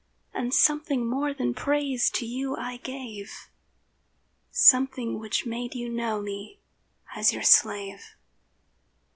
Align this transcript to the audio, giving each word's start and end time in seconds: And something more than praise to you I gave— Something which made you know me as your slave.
And 0.33 0.51
something 0.51 1.07
more 1.07 1.31
than 1.31 1.53
praise 1.53 2.09
to 2.13 2.25
you 2.25 2.55
I 2.55 2.77
gave— 2.77 3.51
Something 4.49 5.19
which 5.19 5.45
made 5.45 5.75
you 5.75 5.89
know 5.89 6.19
me 6.19 6.59
as 7.15 7.33
your 7.33 7.43
slave. 7.43 8.15